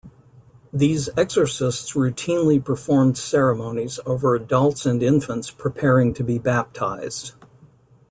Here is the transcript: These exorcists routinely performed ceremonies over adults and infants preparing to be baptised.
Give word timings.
These 0.73 1.09
exorcists 1.15 1.93
routinely 1.93 2.65
performed 2.65 3.19
ceremonies 3.19 3.99
over 4.03 4.33
adults 4.33 4.83
and 4.83 5.03
infants 5.03 5.51
preparing 5.51 6.11
to 6.15 6.23
be 6.23 6.39
baptised. 6.39 7.33